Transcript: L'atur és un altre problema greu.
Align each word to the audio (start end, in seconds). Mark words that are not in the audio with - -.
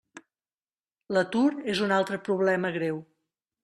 L'atur 1.17 1.45
és 1.77 1.85
un 1.91 1.97
altre 2.01 2.21
problema 2.29 2.77
greu. 2.83 3.03